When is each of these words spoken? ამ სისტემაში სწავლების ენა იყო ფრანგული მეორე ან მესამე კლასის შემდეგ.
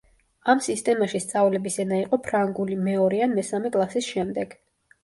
ამ 0.53 0.61
სისტემაში 0.67 1.21
სწავლების 1.25 1.77
ენა 1.85 2.01
იყო 2.07 2.21
ფრანგული 2.29 2.81
მეორე 2.89 3.21
ან 3.29 3.39
მესამე 3.43 3.75
კლასის 3.79 4.15
შემდეგ. 4.17 4.63